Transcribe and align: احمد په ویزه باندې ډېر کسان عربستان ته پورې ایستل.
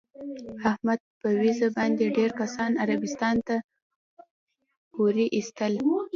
احمد 0.69 0.99
په 1.19 1.27
ویزه 1.39 1.67
باندې 1.77 2.13
ډېر 2.17 2.31
کسان 2.41 2.71
عربستان 2.83 3.35
ته 3.47 3.55
پورې 4.93 5.25
ایستل. 5.35 5.73